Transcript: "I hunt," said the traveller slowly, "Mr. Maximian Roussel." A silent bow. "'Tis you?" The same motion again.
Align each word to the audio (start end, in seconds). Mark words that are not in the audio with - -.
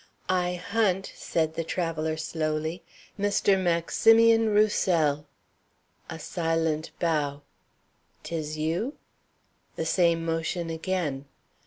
"I 0.29 0.55
hunt," 0.55 1.11
said 1.13 1.53
the 1.53 1.63
traveller 1.63 2.17
slowly, 2.17 2.81
"Mr. 3.19 3.55
Maximian 3.61 4.49
Roussel." 4.49 5.27
A 6.09 6.17
silent 6.17 6.89
bow. 6.99 7.43
"'Tis 8.23 8.57
you?" 8.57 8.95
The 9.75 9.85
same 9.85 10.25
motion 10.25 10.71
again. 10.71 11.25